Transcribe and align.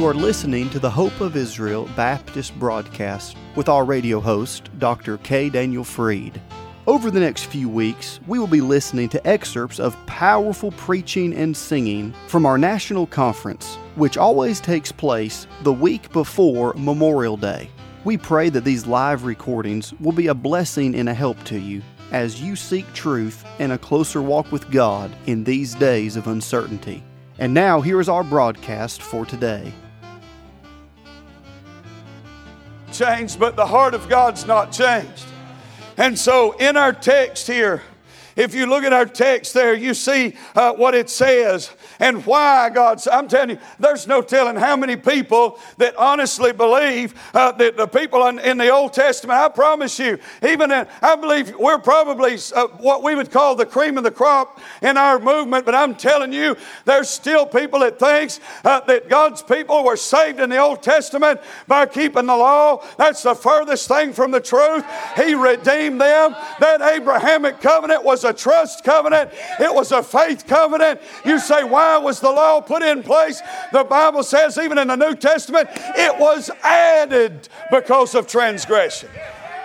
You 0.00 0.06
are 0.06 0.14
listening 0.14 0.70
to 0.70 0.78
the 0.78 0.88
Hope 0.88 1.20
of 1.20 1.36
Israel 1.36 1.86
Baptist 1.94 2.58
broadcast 2.58 3.36
with 3.54 3.68
our 3.68 3.84
radio 3.84 4.18
host, 4.18 4.70
Dr. 4.78 5.18
K. 5.18 5.50
Daniel 5.50 5.84
Freed. 5.84 6.40
Over 6.86 7.10
the 7.10 7.20
next 7.20 7.44
few 7.44 7.68
weeks, 7.68 8.18
we 8.26 8.38
will 8.38 8.46
be 8.46 8.62
listening 8.62 9.10
to 9.10 9.26
excerpts 9.26 9.78
of 9.78 9.98
powerful 10.06 10.72
preaching 10.72 11.34
and 11.34 11.54
singing 11.54 12.14
from 12.28 12.46
our 12.46 12.56
national 12.56 13.08
conference, 13.08 13.74
which 13.94 14.16
always 14.16 14.58
takes 14.58 14.90
place 14.90 15.46
the 15.64 15.72
week 15.72 16.10
before 16.12 16.72
Memorial 16.78 17.36
Day. 17.36 17.68
We 18.02 18.16
pray 18.16 18.48
that 18.48 18.64
these 18.64 18.86
live 18.86 19.24
recordings 19.24 19.92
will 20.00 20.12
be 20.12 20.28
a 20.28 20.34
blessing 20.34 20.94
and 20.94 21.10
a 21.10 21.14
help 21.14 21.44
to 21.44 21.58
you 21.58 21.82
as 22.10 22.40
you 22.40 22.56
seek 22.56 22.90
truth 22.94 23.44
and 23.58 23.72
a 23.72 23.78
closer 23.78 24.22
walk 24.22 24.50
with 24.50 24.70
God 24.70 25.14
in 25.26 25.44
these 25.44 25.74
days 25.74 26.16
of 26.16 26.26
uncertainty. 26.26 27.04
And 27.38 27.52
now, 27.52 27.82
here 27.82 28.00
is 28.00 28.08
our 28.08 28.24
broadcast 28.24 29.02
for 29.02 29.26
today. 29.26 29.74
Changed, 32.92 33.38
but 33.38 33.56
the 33.56 33.66
heart 33.66 33.94
of 33.94 34.08
God's 34.08 34.46
not 34.46 34.72
changed. 34.72 35.26
And 35.96 36.18
so, 36.18 36.52
in 36.52 36.76
our 36.76 36.92
text 36.92 37.46
here, 37.46 37.82
if 38.36 38.54
you 38.54 38.66
look 38.66 38.84
at 38.84 38.92
our 38.92 39.06
text 39.06 39.54
there, 39.54 39.74
you 39.74 39.94
see 39.94 40.34
uh, 40.54 40.72
what 40.72 40.94
it 40.94 41.10
says 41.10 41.70
and 42.00 42.24
why 42.24 42.70
God. 42.70 43.06
I'm 43.06 43.28
telling 43.28 43.50
you, 43.50 43.58
there's 43.78 44.06
no 44.06 44.22
telling 44.22 44.56
how 44.56 44.76
many 44.76 44.96
people 44.96 45.58
that 45.76 45.94
honestly 45.96 46.52
believe 46.52 47.14
uh, 47.34 47.52
that 47.52 47.76
the 47.76 47.86
people 47.86 48.26
in, 48.26 48.38
in, 48.40 48.58
the 48.58 48.70
Old 48.70 48.92
Testament. 48.94 49.38
I 49.38 49.48
promise 49.48 49.98
you, 49.98 50.18
even 50.42 50.72
in, 50.72 50.86
I 51.02 51.16
believe 51.16 51.54
we're 51.56 51.78
probably 51.78 52.38
uh, 52.54 52.68
what 52.78 53.02
we 53.02 53.14
would 53.14 53.30
call 53.30 53.54
the 53.54 53.66
cream 53.66 53.98
of 53.98 54.04
the 54.04 54.10
crop 54.10 54.60
in 54.82 54.96
our 54.96 55.18
movement. 55.18 55.66
But 55.66 55.74
I'm 55.74 55.94
telling 55.94 56.32
you, 56.32 56.56
there's 56.86 57.08
still 57.08 57.46
people 57.46 57.80
that 57.80 57.98
thinks 57.98 58.40
uh, 58.64 58.80
that 58.80 59.08
God's 59.08 59.42
people 59.42 59.84
were 59.84 59.96
saved 59.96 60.40
in 60.40 60.48
the 60.50 60.58
Old 60.58 60.82
Testament 60.82 61.40
by 61.68 61.86
keeping 61.86 62.26
the 62.26 62.36
law. 62.36 62.84
That's 62.96 63.22
the 63.22 63.34
furthest 63.34 63.88
thing 63.88 64.12
from 64.14 64.30
the 64.30 64.40
truth. 64.40 64.84
He 65.16 65.34
redeemed 65.34 66.00
them. 66.00 66.34
That 66.60 66.80
Abrahamic 66.80 67.60
covenant 67.60 68.04
was 68.04 68.24
a 68.24 68.32
trust 68.32 68.84
covenant. 68.84 69.30
It 69.58 69.72
was 69.72 69.92
a 69.92 70.02
faith 70.02 70.46
covenant. 70.46 71.00
You 71.24 71.38
say, 71.38 71.62
why? 71.64 71.89
Why 71.90 71.98
was 71.98 72.20
the 72.20 72.30
law 72.30 72.60
put 72.60 72.82
in 72.82 73.02
place? 73.02 73.42
The 73.72 73.82
Bible 73.82 74.22
says, 74.22 74.56
even 74.58 74.78
in 74.78 74.88
the 74.88 74.96
New 74.96 75.16
Testament, 75.16 75.68
it 75.74 76.16
was 76.20 76.48
added 76.62 77.48
because 77.70 78.14
of 78.14 78.28
transgression. 78.28 79.08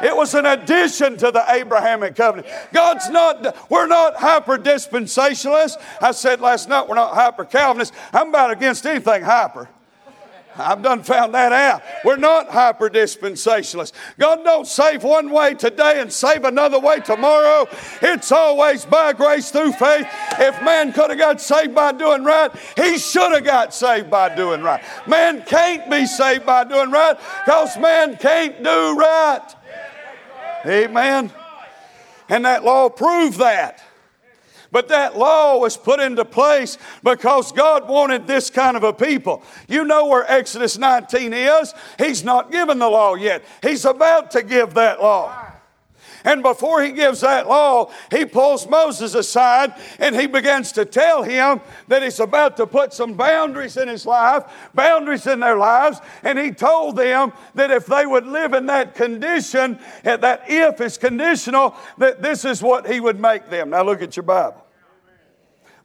It 0.03 0.15
was 0.15 0.33
an 0.33 0.47
addition 0.47 1.17
to 1.17 1.31
the 1.31 1.45
Abrahamic 1.47 2.15
covenant. 2.15 2.47
God's 2.73 3.09
not, 3.09 3.69
we're 3.69 3.87
not 3.87 4.15
hyper 4.15 4.57
dispensationalists. 4.57 5.77
I 6.01 6.11
said 6.11 6.41
last 6.41 6.67
night 6.67 6.87
we're 6.89 6.95
not 6.95 7.13
hyper 7.13 7.45
Calvinists. 7.45 7.95
I'm 8.11 8.29
about 8.29 8.51
against 8.51 8.85
anything 8.85 9.21
hyper. 9.21 9.69
I've 10.57 10.81
done 10.81 11.03
found 11.03 11.33
that 11.33 11.51
out. 11.51 11.81
We're 12.03 12.15
not 12.15 12.49
hyper 12.49 12.89
dispensationalists. 12.89 13.91
God 14.19 14.43
don't 14.43 14.67
save 14.67 15.03
one 15.03 15.29
way 15.31 15.53
today 15.53 15.99
and 15.99 16.11
save 16.11 16.45
another 16.45 16.79
way 16.79 16.99
tomorrow. 16.99 17.67
It's 18.01 18.31
always 18.31 18.85
by 18.85 19.13
grace 19.13 19.51
through 19.51 19.73
faith. 19.73 20.07
If 20.39 20.63
man 20.63 20.93
could 20.93 21.09
have 21.09 21.19
got 21.19 21.41
saved 21.41 21.75
by 21.75 21.91
doing 21.91 22.23
right, 22.23 22.51
he 22.77 22.97
should 22.97 23.33
have 23.33 23.43
got 23.43 23.73
saved 23.73 24.09
by 24.09 24.33
doing 24.35 24.61
right. 24.61 24.83
Man 25.07 25.43
can't 25.45 25.89
be 25.89 26.05
saved 26.05 26.45
by 26.45 26.63
doing 26.63 26.91
right 26.91 27.17
because 27.45 27.77
man 27.77 28.17
can't 28.17 28.63
do 28.63 28.97
right. 28.97 29.55
Amen. 30.65 31.31
And 32.29 32.45
that 32.45 32.63
law 32.63 32.89
proved 32.89 33.39
that. 33.39 33.83
But 34.75 34.89
that 34.89 35.17
law 35.17 35.57
was 35.57 35.77
put 35.77 36.01
into 36.01 36.25
place 36.25 36.77
because 37.01 37.53
God 37.53 37.87
wanted 37.87 38.27
this 38.27 38.49
kind 38.49 38.75
of 38.75 38.83
a 38.83 38.91
people. 38.91 39.41
You 39.69 39.85
know 39.85 40.07
where 40.07 40.29
Exodus 40.29 40.77
19 40.77 41.31
is? 41.31 41.73
He's 41.97 42.25
not 42.25 42.51
given 42.51 42.79
the 42.79 42.89
law 42.89 43.15
yet, 43.15 43.45
He's 43.61 43.85
about 43.85 44.31
to 44.31 44.43
give 44.43 44.73
that 44.73 45.01
law. 45.01 45.33
And 46.25 46.43
before 46.43 46.81
he 46.81 46.91
gives 46.91 47.21
that 47.21 47.47
law, 47.47 47.89
he 48.11 48.25
pulls 48.25 48.67
Moses 48.67 49.13
aside 49.13 49.75
and 49.97 50.13
he 50.13 50.27
begins 50.27 50.73
to 50.73 50.83
tell 50.83 51.23
him 51.23 51.61
that 51.87 52.03
he's 52.03 52.19
about 52.19 52.57
to 52.57 52.67
put 52.67 52.93
some 52.93 53.13
boundaries 53.13 53.77
in 53.77 53.87
his 53.87 54.05
life, 54.05 54.43
boundaries 54.73 55.25
in 55.25 55.39
their 55.39 55.55
lives. 55.55 56.01
And 56.23 56.37
he 56.37 56.51
told 56.51 56.97
them 56.97 57.31
that 57.53 57.71
if 57.71 57.85
they 57.85 58.05
would 58.05 58.25
live 58.25 58.53
in 58.53 58.65
that 58.65 58.95
condition, 58.95 59.79
that 60.03 60.43
if 60.49 60.81
is 60.81 60.97
conditional, 60.97 61.75
that 61.97 62.21
this 62.21 62.43
is 62.43 62.61
what 62.61 62.91
he 62.91 62.99
would 62.99 63.21
make 63.21 63.49
them. 63.49 63.69
Now 63.69 63.83
look 63.83 64.01
at 64.01 64.17
your 64.17 64.23
Bible. 64.23 64.64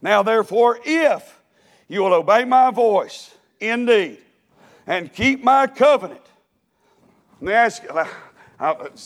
Now, 0.01 0.23
therefore, 0.23 0.79
if 0.83 1.41
you 1.87 2.01
will 2.01 2.13
obey 2.13 2.45
my 2.45 2.71
voice 2.71 3.33
indeed 3.59 4.19
and 4.87 5.11
keep 5.13 5.43
my 5.43 5.67
covenant, 5.67 6.21
let 7.39 7.47
me 7.47 7.53
ask 7.53 7.83
you, 7.83 7.89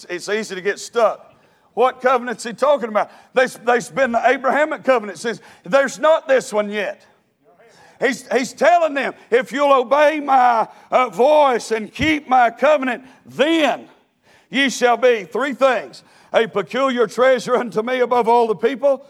it's 0.09 0.29
easy 0.29 0.55
to 0.55 0.61
get 0.61 0.79
stuck. 0.79 1.33
What 1.73 2.01
covenant's 2.01 2.43
he 2.43 2.53
talking 2.53 2.89
about? 2.89 3.11
There's, 3.33 3.55
there's 3.55 3.89
been 3.89 4.13
the 4.13 4.21
Abrahamic 4.25 4.83
covenant. 4.83 5.19
Says 5.19 5.41
there's 5.63 5.99
not 5.99 6.27
this 6.27 6.53
one 6.53 6.69
yet. 6.69 7.05
He's, 7.99 8.29
he's 8.31 8.53
telling 8.53 8.93
them, 8.93 9.13
if 9.31 9.51
you'll 9.51 9.73
obey 9.73 10.19
my 10.19 10.67
uh, 10.91 11.09
voice 11.09 11.71
and 11.71 11.93
keep 11.93 12.27
my 12.27 12.49
covenant, 12.49 13.05
then 13.25 13.87
ye 14.49 14.69
shall 14.69 14.97
be 14.97 15.23
three 15.23 15.53
things 15.53 16.03
a 16.33 16.47
peculiar 16.47 17.07
treasure 17.07 17.55
unto 17.55 17.81
me 17.81 18.01
above 18.01 18.27
all 18.27 18.47
the 18.47 18.55
people, 18.55 19.05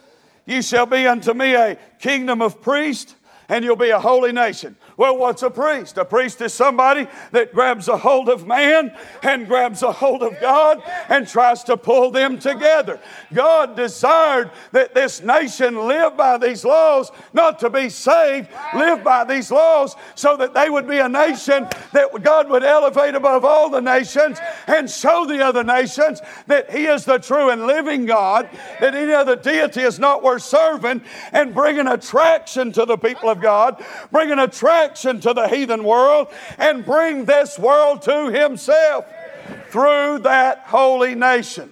Ye 0.45 0.61
shall 0.61 0.85
be 0.85 1.07
unto 1.07 1.33
me 1.33 1.55
a 1.55 1.77
kingdom 1.99 2.41
of 2.41 2.61
priests, 2.61 3.15
and 3.49 3.63
you'll 3.63 3.75
be 3.75 3.89
a 3.89 3.99
holy 3.99 4.31
nation. 4.31 4.75
Well, 4.97 5.17
what's 5.17 5.43
a 5.43 5.49
priest? 5.49 5.97
A 5.97 6.05
priest 6.05 6.39
is 6.39 6.53
somebody 6.53 7.07
that 7.31 7.53
grabs 7.53 7.89
a 7.89 7.97
hold 7.97 8.29
of 8.29 8.47
man 8.47 8.95
and 9.23 9.45
grabs 9.45 9.83
a 9.83 9.91
hold 9.91 10.23
of 10.23 10.39
God 10.39 10.81
and 11.09 11.27
tries 11.27 11.63
to 11.65 11.75
pull 11.75 12.11
them 12.11 12.39
together. 12.39 13.01
God 13.33 13.75
desired 13.75 14.51
that 14.71 14.93
this 14.93 15.21
nation 15.21 15.87
live 15.87 16.15
by 16.15 16.37
these 16.37 16.63
laws, 16.63 17.11
not 17.33 17.59
to 17.59 17.69
be 17.69 17.89
saved, 17.89 18.47
live 18.73 19.03
by 19.03 19.25
these 19.25 19.51
laws 19.51 19.95
so 20.15 20.37
that 20.37 20.53
they 20.53 20.69
would 20.69 20.87
be 20.87 20.99
a 20.99 21.09
nation 21.09 21.67
that 21.91 22.23
God 22.23 22.49
would 22.49 22.63
elevate 22.63 23.15
above 23.15 23.43
all 23.43 23.69
the 23.69 23.81
nations 23.81 24.39
and 24.65 24.89
show 24.89 25.25
the 25.25 25.43
other 25.43 25.63
nations 25.63 26.21
that 26.47 26.71
He 26.71 26.85
is 26.85 27.03
the 27.03 27.17
true 27.17 27.49
and 27.49 27.67
living 27.67 28.05
God, 28.05 28.49
that 28.79 28.95
any 28.95 29.11
other 29.11 29.35
deity 29.35 29.81
is 29.81 29.99
not 29.99 30.23
worth 30.23 30.43
serving, 30.43 31.01
and 31.33 31.53
bring 31.53 31.79
an 31.79 31.87
attraction 31.87 32.71
to 32.71 32.85
the 32.85 32.97
people 32.97 33.29
of 33.29 33.41
God, 33.41 33.83
bring 34.11 34.31
an 34.31 34.39
attraction 34.39 34.84
to 34.93 35.33
the 35.33 35.47
heathen 35.47 35.83
world 35.83 36.27
and 36.57 36.85
bring 36.85 37.25
this 37.25 37.57
world 37.57 38.01
to 38.03 38.29
himself 38.29 39.05
through 39.69 40.19
that 40.19 40.59
holy 40.65 41.15
nation. 41.15 41.71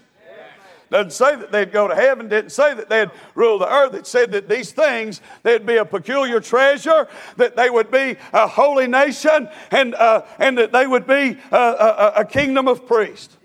Doesn't 0.90 1.12
say 1.12 1.36
that 1.36 1.52
they'd 1.52 1.72
go 1.72 1.88
to 1.88 1.96
heaven, 1.96 2.30
didn't 2.30 2.52
say 2.52 2.76
that 2.76 2.88
they'd 2.88 3.10
rule 3.34 3.58
the 3.58 3.68
earth. 3.68 3.96
It 3.96 4.06
said 4.06 4.32
that 4.34 4.48
these 4.48 4.72
things, 4.72 5.22
they'd 5.42 5.66
be 5.66 5.78
a 5.78 5.86
peculiar 5.86 6.40
treasure, 6.40 7.08
that 7.38 7.56
they 7.56 7.72
would 7.72 7.90
be 7.90 8.16
a 8.32 8.48
holy 8.48 8.86
nation, 8.86 9.50
and, 9.72 9.96
uh, 9.96 10.24
and 10.38 10.56
that 10.60 10.72
they 10.72 10.86
would 10.86 11.08
be 11.08 11.40
a, 11.52 11.58
a, 11.58 12.14
a 12.18 12.26
kingdom 12.26 12.68
of 12.68 12.86
priests. 12.86 13.36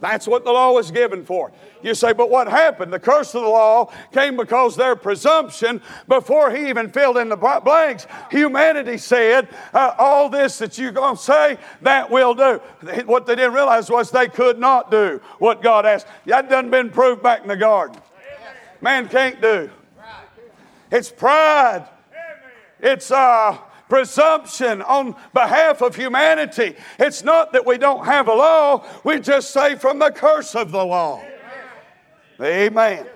That's 0.00 0.26
what 0.26 0.44
the 0.44 0.50
law 0.50 0.72
was 0.72 0.90
given 0.90 1.24
for. 1.24 1.52
You 1.82 1.94
say, 1.94 2.12
but 2.12 2.28
what 2.28 2.48
happened? 2.48 2.92
The 2.92 2.98
curse 2.98 3.34
of 3.34 3.42
the 3.42 3.48
law 3.48 3.92
came 4.12 4.36
because 4.36 4.76
their 4.76 4.96
presumption, 4.96 5.80
before 6.08 6.50
he 6.50 6.68
even 6.68 6.90
filled 6.90 7.16
in 7.16 7.28
the 7.28 7.36
blanks, 7.36 8.06
humanity 8.30 8.98
said, 8.98 9.48
uh, 9.72 9.94
All 9.98 10.28
this 10.28 10.58
that 10.58 10.76
you're 10.76 10.92
going 10.92 11.16
to 11.16 11.22
say, 11.22 11.58
that 11.82 12.10
will 12.10 12.34
do. 12.34 12.60
What 13.06 13.26
they 13.26 13.36
didn't 13.36 13.54
realize 13.54 13.88
was 13.88 14.10
they 14.10 14.28
could 14.28 14.58
not 14.58 14.90
do 14.90 15.20
what 15.38 15.62
God 15.62 15.86
asked. 15.86 16.06
That 16.26 16.50
done 16.50 16.70
been 16.70 16.90
proved 16.90 17.22
back 17.22 17.42
in 17.42 17.48
the 17.48 17.56
garden. 17.56 18.00
Man 18.80 19.08
can't 19.08 19.40
do. 19.40 19.70
It's 20.90 21.10
pride. 21.10 21.88
It's 22.80 23.10
uh, 23.10 23.56
presumption 23.88 24.82
on 24.82 25.14
behalf 25.32 25.82
of 25.82 25.96
humanity. 25.96 26.76
It's 26.98 27.22
not 27.22 27.52
that 27.52 27.66
we 27.66 27.78
don't 27.78 28.04
have 28.04 28.28
a 28.28 28.34
law, 28.34 28.86
we 29.04 29.20
just 29.20 29.50
say 29.50 29.76
from 29.76 29.98
the 29.98 30.10
curse 30.10 30.54
of 30.54 30.70
the 30.70 30.84
law. 30.84 31.22
Amen. 32.40 33.06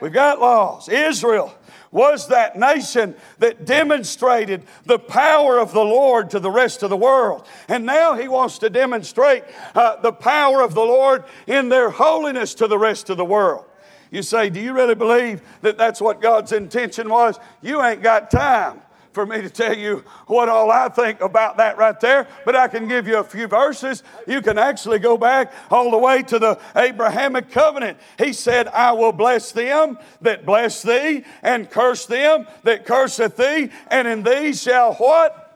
We've 0.00 0.12
got 0.12 0.40
laws. 0.40 0.88
Israel 0.88 1.54
was 1.90 2.28
that 2.28 2.56
nation 2.56 3.16
that 3.38 3.64
demonstrated 3.64 4.62
the 4.84 4.98
power 4.98 5.58
of 5.58 5.72
the 5.72 5.84
Lord 5.84 6.30
to 6.30 6.38
the 6.38 6.50
rest 6.50 6.82
of 6.82 6.90
the 6.90 6.96
world. 6.96 7.46
And 7.66 7.86
now 7.86 8.14
he 8.14 8.28
wants 8.28 8.58
to 8.58 8.70
demonstrate 8.70 9.44
uh, 9.74 9.96
the 10.00 10.12
power 10.12 10.62
of 10.62 10.74
the 10.74 10.82
Lord 10.82 11.24
in 11.46 11.68
their 11.68 11.90
holiness 11.90 12.54
to 12.56 12.66
the 12.66 12.78
rest 12.78 13.10
of 13.10 13.16
the 13.16 13.24
world. 13.24 13.64
You 14.10 14.22
say, 14.22 14.50
Do 14.50 14.60
you 14.60 14.72
really 14.72 14.94
believe 14.94 15.42
that 15.62 15.78
that's 15.78 16.00
what 16.00 16.20
God's 16.20 16.52
intention 16.52 17.08
was? 17.08 17.38
You 17.62 17.82
ain't 17.82 18.02
got 18.02 18.30
time 18.30 18.82
for 19.18 19.26
me 19.26 19.42
to 19.42 19.50
tell 19.50 19.76
you 19.76 20.04
what 20.28 20.48
all 20.48 20.70
I 20.70 20.88
think 20.88 21.20
about 21.20 21.56
that 21.56 21.76
right 21.76 21.98
there, 21.98 22.28
but 22.44 22.54
I 22.54 22.68
can 22.68 22.86
give 22.86 23.08
you 23.08 23.18
a 23.18 23.24
few 23.24 23.48
verses. 23.48 24.04
You 24.28 24.40
can 24.40 24.58
actually 24.58 25.00
go 25.00 25.16
back 25.16 25.52
all 25.72 25.90
the 25.90 25.98
way 25.98 26.22
to 26.22 26.38
the 26.38 26.56
Abrahamic 26.76 27.50
covenant. 27.50 27.98
He 28.16 28.32
said, 28.32 28.68
I 28.68 28.92
will 28.92 29.10
bless 29.10 29.50
them 29.50 29.98
that 30.20 30.46
bless 30.46 30.82
thee, 30.82 31.24
and 31.42 31.68
curse 31.68 32.06
them 32.06 32.46
that 32.62 32.86
curseth 32.86 33.36
thee, 33.36 33.70
and 33.90 34.06
in 34.06 34.22
thee 34.22 34.52
shall 34.52 34.94
what? 34.94 35.47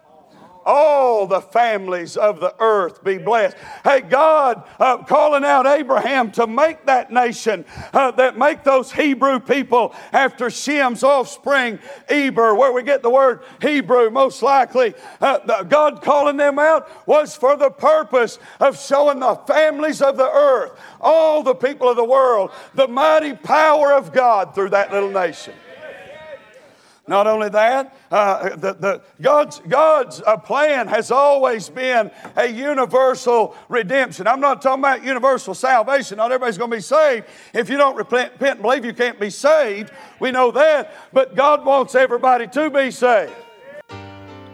All 0.64 1.26
the 1.26 1.40
families 1.40 2.16
of 2.16 2.40
the 2.40 2.54
earth 2.58 3.02
be 3.04 3.18
blessed. 3.18 3.56
Hey, 3.84 4.00
God 4.00 4.64
uh, 4.78 4.98
calling 5.04 5.44
out 5.44 5.66
Abraham 5.66 6.30
to 6.32 6.46
make 6.46 6.86
that 6.86 7.10
nation, 7.10 7.64
uh, 7.92 8.10
that 8.12 8.36
make 8.38 8.64
those 8.64 8.92
Hebrew 8.92 9.40
people 9.40 9.94
after 10.12 10.50
Shem's 10.50 11.02
offspring, 11.02 11.78
Eber, 12.08 12.54
where 12.54 12.72
we 12.72 12.82
get 12.82 13.02
the 13.02 13.10
word 13.10 13.42
Hebrew 13.60 14.10
most 14.10 14.42
likely. 14.42 14.94
Uh, 15.20 15.62
God 15.64 16.02
calling 16.02 16.36
them 16.36 16.58
out 16.58 17.06
was 17.06 17.36
for 17.36 17.56
the 17.56 17.70
purpose 17.70 18.38
of 18.60 18.78
showing 18.78 19.20
the 19.20 19.34
families 19.46 20.02
of 20.02 20.16
the 20.16 20.30
earth, 20.30 20.78
all 21.00 21.42
the 21.42 21.54
people 21.54 21.88
of 21.88 21.96
the 21.96 22.04
world, 22.04 22.50
the 22.74 22.88
mighty 22.88 23.34
power 23.34 23.92
of 23.92 24.12
God 24.12 24.54
through 24.54 24.70
that 24.70 24.92
little 24.92 25.10
nation. 25.10 25.54
Not 27.08 27.26
only 27.26 27.48
that, 27.48 27.96
uh, 28.12 28.50
the, 28.50 28.74
the, 28.74 29.02
God's, 29.20 29.58
God's 29.68 30.22
uh, 30.24 30.36
plan 30.36 30.86
has 30.86 31.10
always 31.10 31.68
been 31.68 32.12
a 32.36 32.46
universal 32.46 33.56
redemption. 33.68 34.28
I'm 34.28 34.40
not 34.40 34.62
talking 34.62 34.84
about 34.84 35.02
universal 35.04 35.54
salvation. 35.54 36.18
Not 36.18 36.30
everybody's 36.30 36.58
going 36.58 36.70
to 36.70 36.76
be 36.76 36.82
saved. 36.82 37.26
If 37.52 37.68
you 37.68 37.76
don't 37.76 37.96
repent, 37.96 38.34
repent 38.34 38.52
and 38.52 38.62
believe, 38.62 38.84
you 38.84 38.94
can't 38.94 39.18
be 39.18 39.30
saved. 39.30 39.90
We 40.20 40.30
know 40.30 40.52
that. 40.52 40.94
But 41.12 41.34
God 41.34 41.64
wants 41.64 41.96
everybody 41.96 42.46
to 42.46 42.70
be 42.70 42.92
saved. 42.92 43.32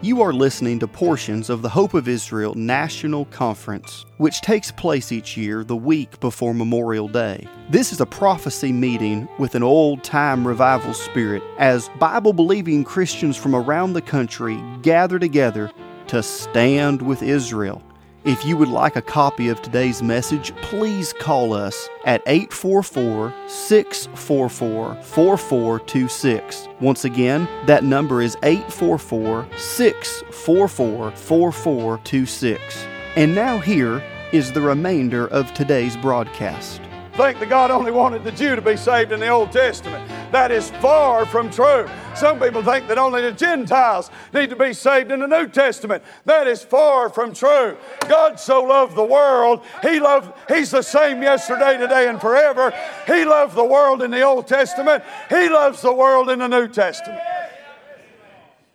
You 0.01 0.21
are 0.21 0.31
listening 0.31 0.79
to 0.79 0.87
portions 0.87 1.49
of 1.49 1.61
the 1.61 1.67
Hope 1.67 1.93
of 1.93 2.07
Israel 2.07 2.55
National 2.55 3.25
Conference, 3.25 4.05
which 4.15 4.39
takes 4.39 4.71
place 4.71 5.11
each 5.11 5.35
year 5.35 5.61
the 5.61 5.75
week 5.75 6.21
before 6.21 6.53
Memorial 6.53 7.09
Day. 7.09 7.45
This 7.69 7.91
is 7.91 7.99
a 7.99 8.05
prophecy 8.05 8.71
meeting 8.71 9.27
with 9.39 9.55
an 9.55 9.63
old 9.63 10.01
time 10.05 10.47
revival 10.47 10.93
spirit 10.93 11.43
as 11.57 11.89
Bible 11.99 12.31
believing 12.31 12.85
Christians 12.85 13.35
from 13.35 13.53
around 13.53 13.91
the 13.91 14.01
country 14.01 14.63
gather 14.83 15.19
together 15.19 15.69
to 16.07 16.23
stand 16.23 17.01
with 17.01 17.21
Israel 17.21 17.83
if 18.25 18.43
you 18.45 18.57
would 18.57 18.67
like 18.67 18.95
a 18.95 19.01
copy 19.01 19.47
of 19.47 19.61
today's 19.61 20.03
message, 20.03 20.55
please 20.57 21.13
call 21.13 21.53
us 21.53 21.87
at 22.05 22.21
844 22.25 23.33
644 23.47 24.95
4426. 25.01 26.67
Once 26.81 27.05
again, 27.05 27.47
that 27.65 27.83
number 27.83 28.21
is 28.21 28.35
844 28.43 29.47
644 29.57 31.11
4426. 31.11 32.85
And 33.15 33.33
now, 33.33 33.57
here 33.57 34.03
is 34.31 34.51
the 34.51 34.61
remainder 34.61 35.27
of 35.27 35.53
today's 35.53 35.97
broadcast 35.97 36.81
think 37.19 37.39
that 37.39 37.49
God 37.49 37.69
only 37.69 37.91
wanted 37.91 38.23
the 38.23 38.31
Jew 38.31 38.55
to 38.55 38.61
be 38.61 38.77
saved 38.77 39.11
in 39.11 39.19
the 39.19 39.27
Old 39.27 39.51
Testament. 39.51 40.07
That 40.31 40.51
is 40.51 40.69
far 40.79 41.25
from 41.25 41.51
true. 41.51 41.85
Some 42.19 42.37
people 42.37 42.61
think 42.61 42.89
that 42.89 42.97
only 42.97 43.21
the 43.21 43.31
Gentiles 43.31 44.11
need 44.33 44.49
to 44.49 44.57
be 44.57 44.73
saved 44.73 45.09
in 45.09 45.21
the 45.21 45.27
New 45.27 45.47
Testament. 45.47 46.03
That 46.25 46.47
is 46.47 46.61
far 46.61 47.09
from 47.09 47.33
true. 47.33 47.77
God 48.09 48.37
so 48.37 48.61
loved 48.61 48.97
the 48.97 49.05
world. 49.05 49.63
He 49.81 50.01
loved, 50.01 50.33
He's 50.49 50.69
the 50.69 50.81
same 50.81 51.21
yesterday, 51.21 51.77
today, 51.77 52.09
and 52.09 52.19
forever. 52.19 52.73
He 53.07 53.23
loved 53.23 53.55
the 53.55 53.63
world 53.63 54.01
in 54.01 54.11
the 54.11 54.21
Old 54.21 54.47
Testament. 54.47 55.01
He 55.29 55.47
loves 55.47 55.81
the 55.81 55.93
world 55.93 56.29
in 56.29 56.39
the 56.39 56.47
New 56.49 56.67
Testament. 56.67 57.21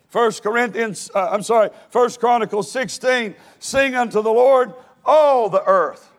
First 0.07 0.41
Corinthians, 0.41 1.11
uh, 1.13 1.29
I'm 1.29 1.43
sorry, 1.43 1.69
First 1.91 2.19
Chronicles 2.19 2.71
16, 2.71 3.35
sing 3.59 3.93
unto 3.93 4.23
the 4.23 4.31
Lord 4.31 4.73
all 5.05 5.49
the 5.49 5.63
earth. 5.65 6.09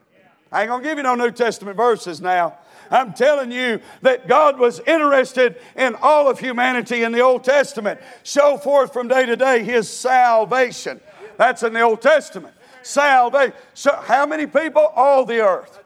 I 0.53 0.63
ain't 0.63 0.71
to 0.71 0.81
give 0.81 0.97
you 0.97 1.03
no 1.03 1.17
New 1.17 1.33
Testament 1.33 1.77
verses 1.77 2.21
now. 2.21 2.57
I'm 2.91 3.13
telling 3.13 3.51
you 3.51 3.81
that 4.03 4.29
God 4.29 4.59
was 4.59 4.81
interested 4.81 5.57
in 5.77 5.95
all 5.97 6.29
of 6.29 6.39
humanity 6.39 7.03
in 7.03 7.13
the 7.13 7.21
Old 7.21 7.45
Testament. 7.45 8.01
Show 8.23 8.57
forth 8.57 8.93
from 8.93 9.09
day 9.09 9.27
to 9.27 9.37
day 9.37 9.63
His 9.63 9.89
salvation. 9.89 11.01
That's 11.37 11.63
in 11.63 11.73
the 11.73 11.81
Old 11.81 12.03
Testament. 12.03 12.55
Salvation. 12.83 13.55
So 13.75 13.95
how 13.95 14.27
many 14.27 14.47
people? 14.47 14.87
All 14.95 15.25
the 15.25 15.41
earth. 15.41 15.81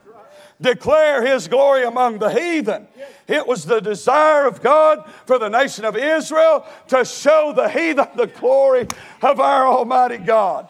Declare 0.60 1.26
His 1.26 1.48
glory 1.48 1.84
among 1.84 2.18
the 2.18 2.28
heathen. 2.28 2.86
It 3.26 3.46
was 3.46 3.64
the 3.64 3.80
desire 3.80 4.46
of 4.46 4.60
God 4.60 5.10
for 5.24 5.38
the 5.38 5.48
nation 5.48 5.84
of 5.84 5.96
Israel 5.96 6.66
to 6.88 7.04
show 7.04 7.52
the 7.54 7.68
heathen 7.68 8.08
the 8.14 8.26
glory 8.26 8.86
of 9.22 9.40
our 9.40 9.66
Almighty 9.66 10.18
God. 10.18 10.68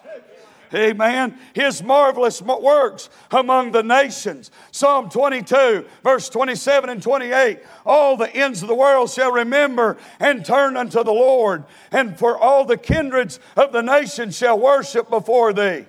Amen. 0.72 1.36
His 1.52 1.82
marvelous 1.82 2.40
works 2.40 3.10
among 3.30 3.72
the 3.72 3.82
nations. 3.82 4.50
Psalm 4.70 5.10
22, 5.10 5.84
verse 6.02 6.28
27 6.28 6.90
and 6.90 7.02
28. 7.02 7.58
All 7.84 8.16
the 8.16 8.34
ends 8.34 8.62
of 8.62 8.68
the 8.68 8.74
world 8.74 9.10
shall 9.10 9.32
remember 9.32 9.96
and 10.20 10.44
turn 10.44 10.76
unto 10.76 11.02
the 11.02 11.12
Lord, 11.12 11.64
and 11.90 12.18
for 12.18 12.38
all 12.38 12.64
the 12.64 12.76
kindreds 12.76 13.40
of 13.56 13.72
the 13.72 13.82
nations 13.82 14.36
shall 14.36 14.58
worship 14.58 15.10
before 15.10 15.52
thee. 15.52 15.86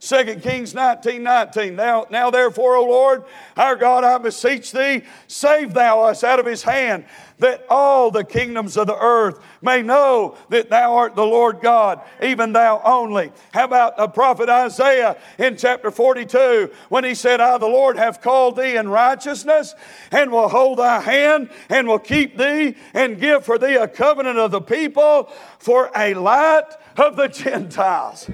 2 0.00 0.36
Kings 0.36 0.74
19 0.74 1.22
19. 1.22 1.74
Now, 1.74 2.06
now 2.08 2.30
therefore, 2.30 2.76
O 2.76 2.84
Lord, 2.84 3.24
our 3.56 3.74
God, 3.74 4.04
I 4.04 4.18
beseech 4.18 4.70
thee, 4.70 5.02
save 5.26 5.74
thou 5.74 6.02
us 6.02 6.22
out 6.22 6.38
of 6.38 6.46
his 6.46 6.62
hand, 6.62 7.04
that 7.38 7.66
all 7.68 8.12
the 8.12 8.22
kingdoms 8.22 8.76
of 8.76 8.86
the 8.86 8.96
earth 8.96 9.40
may 9.60 9.82
know 9.82 10.36
that 10.50 10.70
thou 10.70 10.94
art 10.94 11.16
the 11.16 11.26
Lord 11.26 11.60
God, 11.60 12.00
even 12.22 12.52
thou 12.52 12.80
only. 12.84 13.32
How 13.52 13.64
about 13.64 13.96
the 13.96 14.06
prophet 14.06 14.48
Isaiah 14.48 15.16
in 15.36 15.56
chapter 15.56 15.90
42 15.90 16.70
when 16.88 17.02
he 17.02 17.14
said, 17.14 17.40
I, 17.40 17.58
the 17.58 17.66
Lord, 17.66 17.96
have 17.96 18.20
called 18.20 18.56
thee 18.56 18.76
in 18.76 18.88
righteousness 18.88 19.74
and 20.12 20.30
will 20.30 20.48
hold 20.48 20.78
thy 20.78 21.00
hand 21.00 21.50
and 21.68 21.88
will 21.88 21.98
keep 21.98 22.36
thee 22.36 22.76
and 22.94 23.20
give 23.20 23.44
for 23.44 23.58
thee 23.58 23.74
a 23.74 23.88
covenant 23.88 24.38
of 24.38 24.52
the 24.52 24.60
people 24.60 25.24
for 25.58 25.90
a 25.96 26.14
light 26.14 26.70
of 26.96 27.16
the 27.16 27.28
Gentiles 27.28 28.30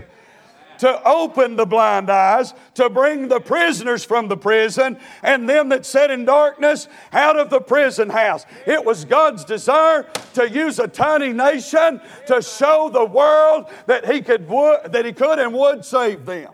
to 0.78 1.02
open 1.08 1.56
the 1.56 1.66
blind 1.66 2.10
eyes, 2.10 2.54
to 2.74 2.90
bring 2.90 3.28
the 3.28 3.40
prisoners 3.40 4.04
from 4.04 4.28
the 4.28 4.36
prison, 4.36 4.98
and 5.22 5.48
them 5.48 5.68
that 5.70 5.86
sat 5.86 6.10
in 6.10 6.24
darkness 6.24 6.88
out 7.12 7.38
of 7.38 7.50
the 7.50 7.60
prison 7.60 8.10
house. 8.10 8.44
It 8.66 8.84
was 8.84 9.04
God's 9.04 9.44
desire 9.44 10.06
to 10.34 10.48
use 10.48 10.78
a 10.78 10.88
tiny 10.88 11.32
nation 11.32 12.00
to 12.26 12.42
show 12.42 12.90
the 12.92 13.04
world 13.04 13.66
that 13.86 14.10
He 14.10 14.20
could, 14.20 14.48
that 14.48 15.04
he 15.04 15.12
could 15.12 15.38
and 15.38 15.54
would 15.54 15.84
save 15.84 16.26
them. 16.26 16.50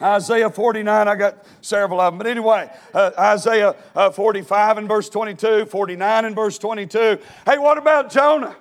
Isaiah 0.00 0.50
49, 0.50 1.08
I 1.08 1.14
got 1.16 1.44
several 1.60 2.00
of 2.00 2.12
them. 2.12 2.18
But 2.18 2.28
anyway, 2.28 2.70
uh, 2.94 3.10
Isaiah 3.18 3.74
uh, 3.96 4.10
45 4.10 4.78
and 4.78 4.88
verse 4.88 5.08
22, 5.08 5.66
49 5.66 6.24
and 6.24 6.36
verse 6.36 6.56
22. 6.58 7.18
Hey, 7.44 7.58
what 7.58 7.78
about 7.78 8.10
Jonah? 8.10 8.54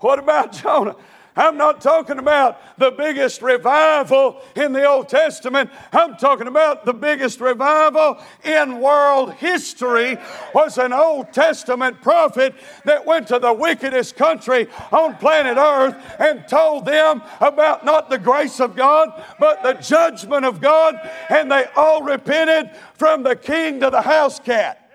What 0.00 0.18
about 0.18 0.52
Jonah? 0.52 0.96
I'm 1.38 1.58
not 1.58 1.82
talking 1.82 2.18
about 2.18 2.78
the 2.78 2.90
biggest 2.90 3.42
revival 3.42 4.40
in 4.54 4.72
the 4.72 4.86
Old 4.86 5.10
Testament. 5.10 5.70
I'm 5.92 6.16
talking 6.16 6.46
about 6.46 6.86
the 6.86 6.94
biggest 6.94 7.42
revival 7.42 8.18
in 8.42 8.80
world 8.80 9.34
history 9.34 10.16
was 10.54 10.78
an 10.78 10.94
Old 10.94 11.34
Testament 11.34 12.00
prophet 12.00 12.54
that 12.86 13.04
went 13.04 13.28
to 13.28 13.38
the 13.38 13.52
wickedest 13.52 14.16
country 14.16 14.68
on 14.90 15.16
planet 15.16 15.58
Earth 15.58 15.94
and 16.18 16.48
told 16.48 16.86
them 16.86 17.20
about 17.40 17.84
not 17.84 18.08
the 18.08 18.18
grace 18.18 18.58
of 18.58 18.74
God, 18.74 19.22
but 19.38 19.62
the 19.62 19.74
judgment 19.74 20.46
of 20.46 20.62
God, 20.62 20.98
and 21.28 21.52
they 21.52 21.66
all 21.76 22.02
repented 22.02 22.70
from 22.94 23.22
the 23.22 23.36
king 23.36 23.80
to 23.80 23.90
the 23.90 24.00
house 24.00 24.40
cat. 24.40 24.85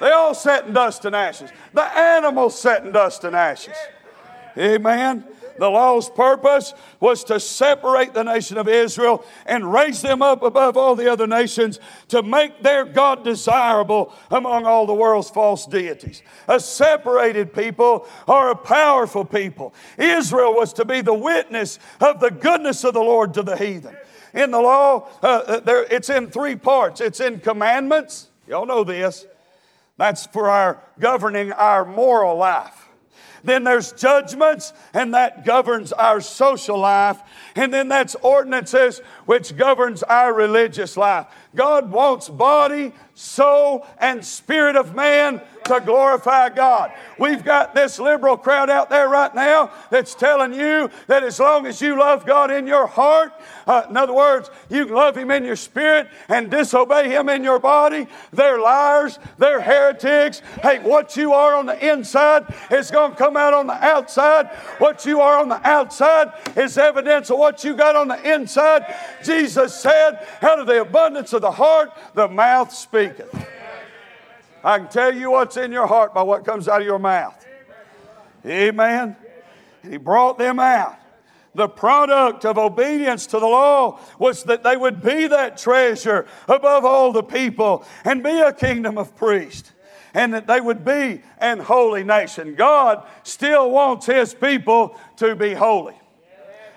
They 0.00 0.10
all 0.10 0.34
sat 0.34 0.66
in 0.66 0.72
dust 0.72 1.04
and 1.04 1.14
ashes. 1.14 1.50
The 1.72 1.82
animals 1.82 2.58
sat 2.58 2.84
in 2.84 2.92
dust 2.92 3.24
and 3.24 3.36
ashes. 3.36 3.76
Amen. 4.56 5.24
The 5.60 5.68
law's 5.68 6.08
purpose 6.08 6.72
was 7.00 7.22
to 7.24 7.38
separate 7.38 8.14
the 8.14 8.24
nation 8.24 8.56
of 8.56 8.66
Israel 8.66 9.24
and 9.44 9.70
raise 9.70 10.00
them 10.00 10.22
up 10.22 10.42
above 10.42 10.78
all 10.78 10.96
the 10.96 11.12
other 11.12 11.26
nations 11.26 11.78
to 12.08 12.22
make 12.22 12.62
their 12.62 12.86
God 12.86 13.24
desirable 13.24 14.14
among 14.30 14.64
all 14.64 14.86
the 14.86 14.94
world's 14.94 15.28
false 15.28 15.66
deities. 15.66 16.22
A 16.48 16.58
separated 16.58 17.52
people 17.52 18.06
are 18.26 18.50
a 18.50 18.56
powerful 18.56 19.24
people. 19.24 19.74
Israel 19.98 20.54
was 20.54 20.72
to 20.74 20.86
be 20.86 21.02
the 21.02 21.12
witness 21.12 21.78
of 22.00 22.20
the 22.20 22.30
goodness 22.30 22.82
of 22.82 22.94
the 22.94 23.00
Lord 23.00 23.34
to 23.34 23.42
the 23.42 23.56
heathen. 23.56 23.94
In 24.32 24.52
the 24.52 24.60
law, 24.60 25.08
uh, 25.22 25.26
uh 25.26 25.60
there, 25.60 25.84
it's 25.90 26.08
in 26.08 26.30
three 26.30 26.56
parts 26.56 27.02
it's 27.02 27.20
in 27.20 27.38
commandments. 27.38 28.28
Y'all 28.48 28.64
know 28.64 28.82
this. 28.82 29.26
That's 30.00 30.24
for 30.24 30.48
our 30.48 30.82
governing 30.98 31.52
our 31.52 31.84
moral 31.84 32.38
life. 32.38 32.88
Then 33.44 33.64
there's 33.64 33.92
judgments, 33.92 34.72
and 34.94 35.12
that 35.12 35.44
governs 35.44 35.92
our 35.92 36.22
social 36.22 36.78
life. 36.78 37.20
And 37.54 37.70
then 37.70 37.88
that's 37.88 38.14
ordinances, 38.14 39.00
which 39.26 39.58
governs 39.58 40.02
our 40.02 40.32
religious 40.32 40.96
life. 40.96 41.26
God 41.54 41.90
wants 41.90 42.28
body, 42.28 42.92
soul, 43.14 43.86
and 43.98 44.24
spirit 44.24 44.76
of 44.76 44.94
man 44.94 45.40
to 45.64 45.80
glorify 45.80 46.48
God. 46.48 46.92
We've 47.18 47.44
got 47.44 47.74
this 47.74 47.98
liberal 47.98 48.36
crowd 48.36 48.70
out 48.70 48.90
there 48.90 49.08
right 49.08 49.34
now 49.34 49.70
that's 49.90 50.14
telling 50.14 50.54
you 50.54 50.90
that 51.06 51.22
as 51.22 51.38
long 51.38 51.66
as 51.66 51.80
you 51.80 51.98
love 51.98 52.26
God 52.26 52.50
in 52.50 52.66
your 52.66 52.86
heart, 52.86 53.32
uh, 53.66 53.86
in 53.88 53.96
other 53.96 54.14
words, 54.14 54.50
you 54.68 54.86
love 54.86 55.16
Him 55.16 55.30
in 55.30 55.44
your 55.44 55.56
spirit 55.56 56.08
and 56.28 56.50
disobey 56.50 57.08
Him 57.08 57.28
in 57.28 57.44
your 57.44 57.58
body, 57.58 58.06
they're 58.32 58.60
liars, 58.60 59.18
they're 59.38 59.60
heretics. 59.60 60.40
Hey, 60.62 60.78
what 60.80 61.16
you 61.16 61.32
are 61.32 61.54
on 61.54 61.66
the 61.66 61.88
inside 61.88 62.52
is 62.70 62.90
going 62.90 63.12
to 63.12 63.16
come 63.16 63.36
out 63.36 63.54
on 63.54 63.66
the 63.66 63.84
outside. 63.84 64.48
What 64.78 65.04
you 65.04 65.20
are 65.20 65.38
on 65.38 65.48
the 65.48 65.68
outside 65.68 66.32
is 66.56 66.78
evidence 66.78 67.30
of 67.30 67.38
what 67.38 67.62
you 67.64 67.76
got 67.76 67.96
on 67.96 68.08
the 68.08 68.34
inside. 68.34 68.94
Jesus 69.24 69.74
said, 69.74 70.26
out 70.42 70.58
of 70.58 70.66
the 70.66 70.80
abundance 70.80 71.32
of 71.32 71.39
the 71.40 71.50
heart, 71.50 71.90
the 72.14 72.28
mouth 72.28 72.72
speaketh. 72.72 73.34
I 74.62 74.78
can 74.78 74.88
tell 74.88 75.14
you 75.14 75.30
what's 75.30 75.56
in 75.56 75.72
your 75.72 75.86
heart 75.86 76.14
by 76.14 76.22
what 76.22 76.44
comes 76.44 76.68
out 76.68 76.80
of 76.80 76.86
your 76.86 76.98
mouth. 76.98 77.46
Amen. 78.44 79.16
He 79.82 79.96
brought 79.96 80.38
them 80.38 80.58
out. 80.58 80.96
The 81.54 81.68
product 81.68 82.44
of 82.44 82.58
obedience 82.58 83.26
to 83.26 83.40
the 83.40 83.46
law 83.46 83.98
was 84.18 84.44
that 84.44 84.62
they 84.62 84.76
would 84.76 85.02
be 85.02 85.26
that 85.26 85.58
treasure 85.58 86.26
above 86.46 86.84
all 86.84 87.12
the 87.12 87.24
people 87.24 87.84
and 88.04 88.22
be 88.22 88.38
a 88.38 88.52
kingdom 88.52 88.98
of 88.98 89.16
priests 89.16 89.72
and 90.14 90.34
that 90.34 90.46
they 90.46 90.60
would 90.60 90.84
be 90.84 91.22
an 91.38 91.58
holy 91.58 92.04
nation. 92.04 92.54
God 92.54 93.06
still 93.22 93.70
wants 93.70 94.06
His 94.06 94.34
people 94.34 94.96
to 95.16 95.34
be 95.34 95.54
holy. 95.54 95.94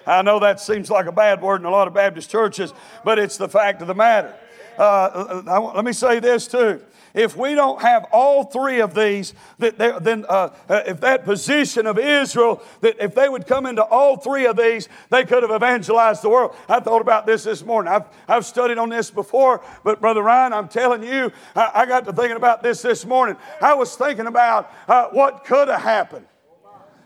I 0.05 0.21
know 0.21 0.39
that 0.39 0.59
seems 0.59 0.89
like 0.89 1.05
a 1.05 1.11
bad 1.11 1.41
word 1.41 1.61
in 1.61 1.65
a 1.65 1.69
lot 1.69 1.87
of 1.87 1.93
Baptist 1.93 2.29
churches, 2.29 2.73
but 3.05 3.19
it's 3.19 3.37
the 3.37 3.47
fact 3.47 3.81
of 3.81 3.87
the 3.87 3.95
matter. 3.95 4.35
Uh, 4.77 4.81
uh, 4.81 5.43
uh 5.45 5.71
let 5.73 5.85
me 5.85 5.93
say 5.93 6.19
this 6.19 6.47
too. 6.47 6.81
If 7.13 7.37
we 7.37 7.53
don't 7.53 7.79
have 7.81 8.07
all 8.11 8.45
three 8.45 8.81
of 8.81 8.95
these, 8.95 9.35
that 9.59 9.77
then 9.77 10.25
uh, 10.27 10.49
uh, 10.67 10.81
if 10.87 10.99
that 11.01 11.25
position 11.25 11.85
of 11.85 11.99
Israel, 11.99 12.61
that 12.81 12.95
if 12.99 13.13
they 13.13 13.29
would 13.29 13.45
come 13.45 13.67
into 13.67 13.83
all 13.83 14.17
three 14.17 14.47
of 14.47 14.57
these, 14.57 14.89
they 15.11 15.23
could 15.23 15.43
have 15.43 15.51
evangelized 15.51 16.23
the 16.23 16.29
world. 16.29 16.55
I 16.67 16.79
thought 16.79 17.01
about 17.01 17.27
this 17.27 17.43
this 17.43 17.63
morning. 17.63 17.93
I've, 17.93 18.05
I've 18.27 18.45
studied 18.45 18.79
on 18.79 18.89
this 18.89 19.11
before, 19.11 19.61
but 19.83 20.01
Brother 20.01 20.23
Ryan, 20.23 20.53
I'm 20.53 20.67
telling 20.67 21.03
you, 21.03 21.31
I, 21.55 21.71
I 21.75 21.85
got 21.85 22.05
to 22.05 22.13
thinking 22.13 22.37
about 22.37 22.63
this 22.63 22.81
this 22.81 23.05
morning. 23.05 23.37
I 23.61 23.75
was 23.75 23.95
thinking 23.95 24.25
about 24.25 24.73
uh, 24.87 25.09
what 25.09 25.45
could 25.45 25.67
have 25.67 25.81
happened 25.81 26.25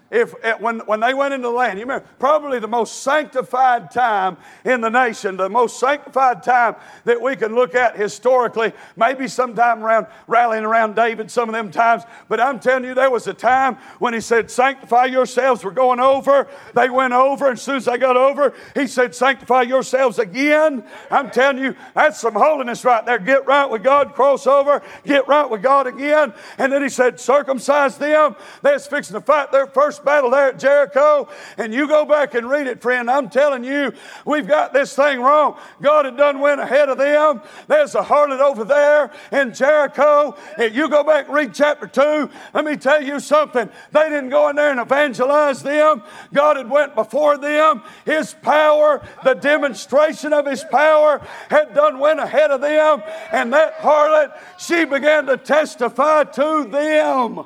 if, 0.10 0.34
eh, 0.44 0.54
when, 0.60 0.80
when 0.80 1.02
they 1.02 1.14
went 1.14 1.34
into 1.34 1.48
the 1.48 1.54
land, 1.54 1.78
you 1.78 1.86
remember, 1.86 2.08
probably 2.18 2.60
the 2.60 2.68
most 2.68 3.04
sanctified 3.04 3.92
time 3.92 4.38
in 4.64 4.80
the 4.80 4.90
nation, 4.90 5.36
the 5.36 5.50
most 5.50 5.80
sanctified 5.80 6.44
time 6.44 6.76
that 7.04 7.22
we 7.22 7.36
can 7.36 7.54
look 7.54 7.76
at 7.76 7.98
historically, 7.98 8.72
maybe 8.96 9.28
sometime 9.28 9.84
around 9.84 10.08
rallying 10.28 10.64
around 10.64 10.96
David, 10.96 11.30
some 11.30 11.50
of 11.50 11.54
them 11.54 11.72
times. 11.72 12.04
But 12.30 12.40
I'm 12.40 12.60
telling 12.60 12.86
you, 12.86 12.94
there 12.94 13.12
was 13.12 13.28
a 13.28 13.34
time 13.34 13.76
when 14.00 14.14
he 14.14 14.22
said, 14.22 14.50
Sanctify 14.50 15.06
yourselves. 15.06 15.66
We're 15.66 15.72
going 15.72 16.00
over. 16.00 16.48
They 16.74 16.90
went 16.90 17.14
over, 17.14 17.48
and 17.48 17.58
as 17.58 17.62
soon 17.62 17.78
as 17.78 17.86
they 17.86 17.98
got 17.98 18.16
over, 18.16 18.54
he 18.76 18.88
said, 18.88 19.14
Sanctify 19.14 19.64
yourselves 19.64 20.20
again. 20.20 20.86
I'm 21.12 21.32
telling 21.32 21.62
you, 21.62 21.76
that's 21.94 22.22
some 22.22 22.34
holiness 22.34 22.86
right 22.86 23.06
there. 23.06 23.20
Get 23.20 23.46
right 23.46 23.70
with 23.70 23.84
God, 23.84 24.14
cross 24.14 24.48
over, 24.48 24.82
get 25.06 25.28
right 25.28 25.50
with 25.50 25.62
God 25.62 25.88
again. 25.88 26.34
And 26.58 26.72
then 26.72 26.82
he 26.82 26.90
said, 26.90 27.20
Circumcise 27.20 27.98
them. 27.98 28.36
They're 28.62 28.80
fixing 28.80 29.16
to 29.16 29.22
fight 29.22 29.52
their 29.52 29.68
first 29.68 29.97
first 29.98 30.06
battle 30.06 30.30
there 30.30 30.50
at 30.50 30.60
Jericho, 30.60 31.28
and 31.58 31.74
you 31.74 31.88
go 31.88 32.06
back 32.06 32.36
and 32.36 32.50
read 32.50 32.68
it, 32.68 32.82
friend, 32.82 33.10
I'm 33.10 33.30
telling 33.30 33.64
you, 33.64 33.94
we've 34.26 34.48
got 34.48 34.74
this 34.74 34.96
thing 34.96 35.22
wrong. 35.22 35.58
God 35.82 36.06
had 36.06 36.18
done 36.18 36.40
went 36.40 36.62
ahead 36.62 36.90
of 36.90 36.98
them. 36.98 37.42
There's 37.68 37.96
a 37.96 38.02
harlot 38.02 38.40
over 38.40 38.64
there 38.64 39.12
in 39.32 39.54
Jericho. 39.54 40.36
And 40.58 40.76
you 40.76 40.90
go 40.90 41.04
back 41.04 41.26
and 41.26 41.36
read 41.36 41.54
chapter 41.54 41.88
2. 41.88 42.30
Let 42.54 42.66
me 42.66 42.78
tell 42.78 43.04
you 43.04 43.20
something. 43.20 43.70
They 43.92 44.10
didn't 44.10 44.30
go 44.30 44.50
in 44.50 44.56
there 44.56 44.72
and 44.72 44.80
evangelize 44.80 45.64
them. 45.64 46.04
God 46.34 46.58
had 46.58 46.70
went 46.70 46.96
before 46.96 47.38
them. 47.38 47.82
His 48.06 48.34
power, 48.34 49.06
the 49.24 49.34
demonstration 49.34 50.34
of 50.34 50.46
his 50.46 50.64
power 50.66 51.26
had 51.50 51.74
done 51.74 52.00
went 52.00 52.20
ahead 52.20 52.52
of 52.52 52.62
them. 52.62 53.02
And 53.32 53.54
that 53.54 53.78
harlot, 53.80 54.38
she 54.60 54.86
began 54.86 55.26
to 55.26 55.38
testify 55.38 56.26
to 56.26 56.68
them. 56.70 57.46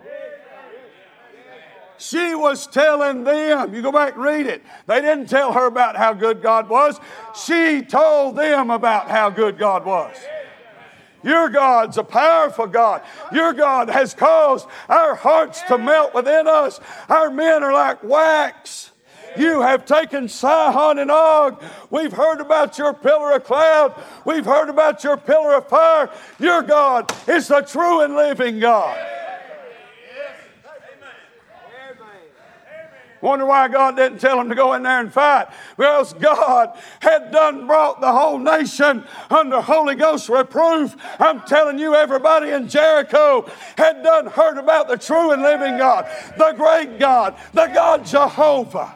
She 2.02 2.34
was 2.34 2.66
telling 2.66 3.24
them, 3.24 3.76
you 3.76 3.84
go 3.84 3.92
back 3.92 4.16
and 4.16 4.24
read 4.24 4.48
it. 4.48 4.64
They 4.88 5.02
didn't 5.02 5.28
tell 5.28 5.54
her 5.54 5.68
about 5.68 5.96
how 5.96 6.14
good 6.14 6.42
God 6.42 6.68
was. 6.68 7.00
She 7.36 7.84
told 7.84 8.36
them 8.36 8.72
about 8.72 9.08
how 9.08 9.30
good 9.30 9.60
God 9.60 9.86
was. 9.86 10.16
Your 11.24 11.48
God's 11.50 12.00
a 12.00 12.04
powerful 12.04 12.66
God. 12.66 13.04
Your 13.32 13.54
God 13.54 13.88
has 13.88 14.16
caused 14.16 14.68
our 14.90 15.14
hearts 15.14 15.62
to 15.68 15.78
melt 15.78 16.16
within 16.16 16.48
us. 16.48 16.80
Our 17.08 17.30
men 17.30 17.62
are 17.62 17.72
like 17.72 18.04
wax. 18.04 18.90
You 19.38 19.62
have 19.62 19.86
taken 19.86 20.28
Sihon 20.28 20.98
and 20.98 21.12
Og. 21.12 21.64
We've 21.92 22.12
heard 22.12 22.42
about 22.42 22.80
your 22.80 22.96
pillar 22.96 23.34
of 23.34 23.44
cloud. 23.44 23.94
We've 24.26 24.44
heard 24.44 24.70
about 24.70 25.04
your 25.04 25.18
pillar 25.18 25.54
of 25.54 25.70
fire. 25.70 26.10
Your 26.40 26.64
God 26.64 27.16
is 27.28 27.48
the 27.48 27.62
true 27.62 28.02
and 28.02 28.16
living 28.16 28.60
God. 28.60 28.98
Wonder 33.22 33.46
why 33.46 33.68
God 33.68 33.96
didn't 33.96 34.20
tell 34.20 34.38
them 34.38 34.50
to 34.50 34.56
go 34.56 34.74
in 34.74 34.84
there 34.84 35.00
and 35.00 35.14
fight. 35.14 35.48
Because 35.78 36.14
God 36.14 36.78
had 37.00 37.32
done 37.32 37.68
brought 37.68 38.02
the 38.02 38.12
whole 38.12 38.40
nation 38.40 39.06
under 39.30 39.62
Holy 39.62 39.96
Ghost 39.96 40.28
reproof. 40.30 40.96
I'm 41.20 41.42
telling 41.42 41.80
you, 41.80 41.96
everybody 41.96 42.50
in 42.50 42.68
Jericho 42.68 43.50
had 43.78 44.04
done 44.04 44.28
heard 44.28 44.58
about 44.58 44.88
the 44.88 44.98
true 44.98 45.32
and 45.32 45.42
living 45.42 45.78
God, 45.78 46.10
the 46.38 46.54
great 46.54 47.00
God, 47.00 47.36
the 47.54 47.68
God 47.68 48.06
Jehovah. 48.06 48.96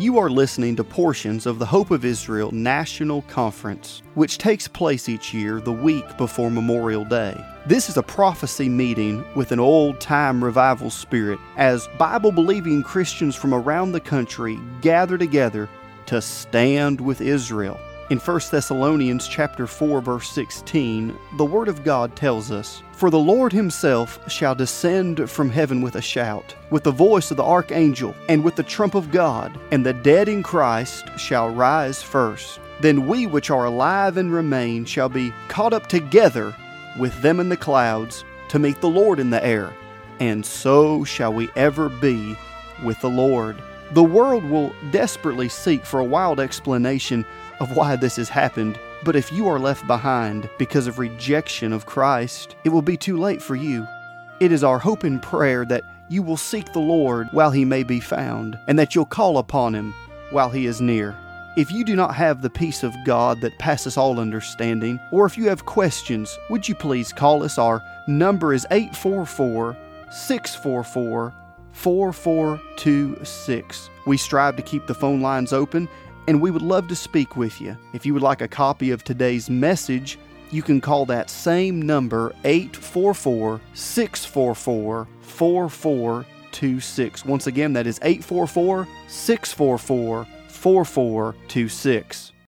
You 0.00 0.18
are 0.18 0.28
listening 0.28 0.74
to 0.74 0.82
portions 0.82 1.46
of 1.46 1.60
the 1.60 1.66
Hope 1.66 1.92
of 1.92 2.04
Israel 2.04 2.50
National 2.50 3.22
Conference, 3.22 4.02
which 4.14 4.38
takes 4.38 4.66
place 4.66 5.08
each 5.08 5.32
year 5.32 5.60
the 5.60 5.70
week 5.70 6.04
before 6.18 6.50
Memorial 6.50 7.04
Day. 7.04 7.40
This 7.64 7.88
is 7.88 7.96
a 7.96 8.02
prophecy 8.02 8.68
meeting 8.68 9.24
with 9.36 9.52
an 9.52 9.60
old 9.60 10.00
time 10.00 10.42
revival 10.42 10.90
spirit 10.90 11.38
as 11.56 11.88
Bible 11.96 12.32
believing 12.32 12.82
Christians 12.82 13.36
from 13.36 13.54
around 13.54 13.92
the 13.92 14.00
country 14.00 14.58
gather 14.80 15.16
together 15.16 15.68
to 16.06 16.20
stand 16.20 17.00
with 17.00 17.20
Israel. 17.20 17.78
In 18.10 18.18
1 18.18 18.40
Thessalonians 18.50 19.26
chapter 19.26 19.66
4 19.66 20.02
verse 20.02 20.28
16, 20.28 21.16
the 21.38 21.44
word 21.44 21.68
of 21.68 21.82
God 21.82 22.14
tells 22.14 22.50
us, 22.50 22.82
"For 22.92 23.08
the 23.08 23.18
Lord 23.18 23.50
himself 23.50 24.18
shall 24.28 24.54
descend 24.54 25.30
from 25.30 25.48
heaven 25.48 25.80
with 25.80 25.94
a 25.94 26.02
shout, 26.02 26.54
with 26.68 26.82
the 26.82 26.90
voice 26.90 27.30
of 27.30 27.38
the 27.38 27.44
archangel, 27.44 28.14
and 28.28 28.44
with 28.44 28.56
the 28.56 28.62
trump 28.62 28.94
of 28.94 29.10
God, 29.10 29.58
and 29.70 29.86
the 29.86 29.94
dead 29.94 30.28
in 30.28 30.42
Christ 30.42 31.06
shall 31.16 31.48
rise 31.48 32.02
first. 32.02 32.60
Then 32.82 33.06
we 33.06 33.26
which 33.26 33.50
are 33.50 33.64
alive 33.64 34.18
and 34.18 34.30
remain 34.30 34.84
shall 34.84 35.08
be 35.08 35.32
caught 35.48 35.72
up 35.72 35.86
together 35.86 36.54
with 36.98 37.22
them 37.22 37.40
in 37.40 37.48
the 37.48 37.56
clouds 37.56 38.22
to 38.48 38.58
meet 38.58 38.82
the 38.82 38.86
Lord 38.86 39.18
in 39.18 39.30
the 39.30 39.42
air, 39.42 39.70
and 40.20 40.44
so 40.44 41.04
shall 41.04 41.32
we 41.32 41.48
ever 41.56 41.88
be 41.88 42.36
with 42.84 43.00
the 43.00 43.08
Lord." 43.08 43.56
The 43.92 44.02
world 44.02 44.44
will 44.44 44.72
desperately 44.90 45.48
seek 45.48 45.86
for 45.86 46.00
a 46.00 46.04
wild 46.04 46.40
explanation 46.40 47.24
of 47.64 47.74
why 47.74 47.96
this 47.96 48.14
has 48.16 48.28
happened, 48.28 48.78
but 49.04 49.16
if 49.16 49.32
you 49.32 49.48
are 49.48 49.58
left 49.58 49.86
behind 49.86 50.50
because 50.58 50.86
of 50.86 50.98
rejection 50.98 51.72
of 51.72 51.86
Christ, 51.86 52.56
it 52.62 52.68
will 52.68 52.82
be 52.82 52.98
too 52.98 53.16
late 53.16 53.40
for 53.40 53.56
you. 53.56 53.88
It 54.38 54.52
is 54.52 54.62
our 54.62 54.78
hope 54.78 55.02
and 55.02 55.22
prayer 55.22 55.64
that 55.64 55.82
you 56.10 56.22
will 56.22 56.36
seek 56.36 56.74
the 56.74 56.80
Lord 56.80 57.28
while 57.30 57.50
he 57.50 57.64
may 57.64 57.82
be 57.82 58.00
found, 58.00 58.58
and 58.68 58.78
that 58.78 58.94
you'll 58.94 59.06
call 59.06 59.38
upon 59.38 59.74
him 59.74 59.94
while 60.30 60.50
he 60.50 60.66
is 60.66 60.82
near. 60.82 61.16
If 61.56 61.72
you 61.72 61.86
do 61.86 61.96
not 61.96 62.14
have 62.14 62.42
the 62.42 62.50
peace 62.50 62.82
of 62.82 62.94
God 63.06 63.40
that 63.40 63.58
passes 63.58 63.96
all 63.96 64.20
understanding, 64.20 65.00
or 65.10 65.24
if 65.24 65.38
you 65.38 65.48
have 65.48 65.64
questions, 65.64 66.38
would 66.50 66.68
you 66.68 66.74
please 66.74 67.14
call 67.14 67.42
us? 67.42 67.56
Our 67.56 67.82
number 68.06 68.52
is 68.52 68.66
844 68.70 69.74
644 70.10 71.32
4426. 71.72 73.90
We 74.06 74.16
strive 74.16 74.56
to 74.56 74.62
keep 74.62 74.86
the 74.86 74.94
phone 74.94 75.20
lines 75.20 75.52
open 75.52 75.88
and 76.26 76.40
we 76.40 76.50
would 76.50 76.62
love 76.62 76.88
to 76.88 76.96
speak 76.96 77.36
with 77.36 77.60
you. 77.60 77.76
If 77.92 78.06
you 78.06 78.14
would 78.14 78.22
like 78.22 78.40
a 78.40 78.48
copy 78.48 78.90
of 78.90 79.04
today's 79.04 79.50
message, 79.50 80.18
you 80.50 80.62
can 80.62 80.80
call 80.80 81.06
that 81.06 81.30
same 81.30 81.82
number 81.82 82.34
844 82.44 83.60
644 83.74 85.08
4426. 85.20 87.24
Once 87.24 87.46
again, 87.46 87.72
that 87.72 87.86
is 87.86 87.98
844 88.02 88.86
644 89.08 90.26
4426. 90.48 92.33